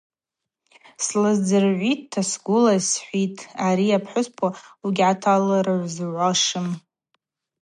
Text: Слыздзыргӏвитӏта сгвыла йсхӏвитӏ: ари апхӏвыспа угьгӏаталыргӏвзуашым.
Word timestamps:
Слыздзыргӏвитӏта 1.05 2.21
сгвыла 2.29 2.73
йсхӏвитӏ: 2.79 3.43
ари 3.67 3.87
апхӏвыспа 3.97 4.47
угьгӏаталыргӏвзуашым. 4.83 6.67